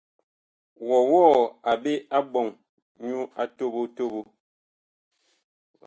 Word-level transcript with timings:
Wɔwɔɔ 0.87 1.37
a 1.69 1.71
ɓe 1.81 1.91
a 2.15 2.19
ɓɔŋ 2.31 2.47
nyu 3.05 3.19
a 3.41 3.43
toɓo 3.57 3.81
toɓo? 3.95 4.19